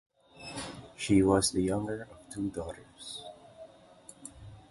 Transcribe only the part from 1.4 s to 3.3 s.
the younger of two daughters.